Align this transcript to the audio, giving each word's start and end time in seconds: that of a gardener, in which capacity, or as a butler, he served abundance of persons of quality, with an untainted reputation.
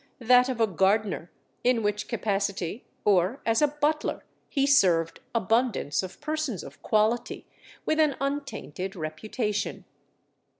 that 0.17 0.49
of 0.49 0.59
a 0.59 0.65
gardener, 0.65 1.29
in 1.63 1.83
which 1.83 2.07
capacity, 2.07 2.83
or 3.05 3.39
as 3.45 3.61
a 3.61 3.67
butler, 3.67 4.25
he 4.49 4.65
served 4.65 5.19
abundance 5.35 6.01
of 6.01 6.19
persons 6.19 6.63
of 6.63 6.81
quality, 6.81 7.45
with 7.85 7.99
an 7.99 8.15
untainted 8.19 8.95
reputation. 8.95 9.85